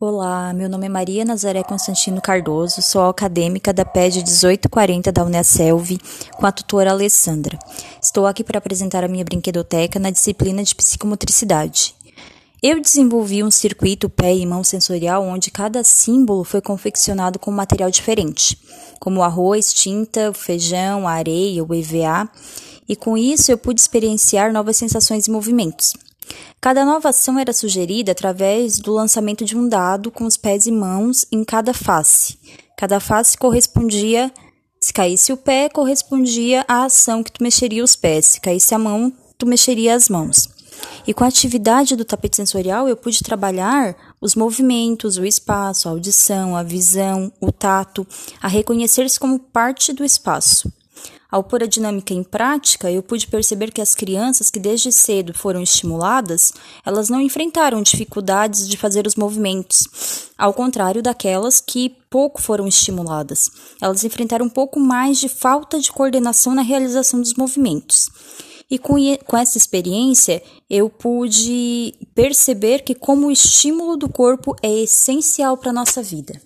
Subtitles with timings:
[0.00, 5.96] Olá, meu nome é Maria Nazaré Constantino Cardoso, sou acadêmica da PED 1840 da Unicelv,
[6.32, 7.56] com a tutora Alessandra.
[8.02, 11.94] Estou aqui para apresentar a minha brinquedoteca na disciplina de psicomotricidade.
[12.60, 17.54] Eu desenvolvi um circuito pé e mão sensorial onde cada símbolo foi confeccionado com um
[17.54, 18.58] material diferente,
[18.98, 22.28] como arroz, tinta, feijão, areia, o EVA,
[22.88, 25.94] e com isso eu pude experienciar novas sensações e movimentos.
[26.60, 30.72] Cada nova ação era sugerida através do lançamento de um dado com os pés e
[30.72, 32.38] mãos em cada face.
[32.76, 34.32] Cada face correspondia,
[34.80, 38.26] se caísse o pé, correspondia à ação que tu mexeria os pés.
[38.26, 40.48] Se caísse a mão, tu mexeria as mãos.
[41.06, 45.92] E com a atividade do tapete sensorial, eu pude trabalhar os movimentos, o espaço, a
[45.92, 48.06] audição, a visão, o tato,
[48.40, 50.72] a reconhecer-se como parte do espaço.
[51.34, 55.34] Ao pôr a dinâmica em prática, eu pude perceber que as crianças que desde cedo
[55.34, 56.52] foram estimuladas,
[56.86, 63.50] elas não enfrentaram dificuldades de fazer os movimentos, ao contrário daquelas que pouco foram estimuladas.
[63.82, 68.08] Elas enfrentaram um pouco mais de falta de coordenação na realização dos movimentos.
[68.70, 68.94] E com,
[69.26, 75.70] com essa experiência, eu pude perceber que como o estímulo do corpo é essencial para
[75.70, 76.40] a nossa vida.